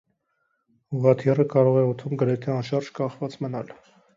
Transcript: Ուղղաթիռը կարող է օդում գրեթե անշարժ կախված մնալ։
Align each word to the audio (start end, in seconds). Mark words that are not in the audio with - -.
Ուղղաթիռը 0.99 1.45
կարող 1.53 1.79
է 1.81 1.85
օդում 1.91 2.17
գրեթե 2.25 2.53
անշարժ 2.57 2.91
կախված 3.03 3.37
մնալ։ 3.47 3.75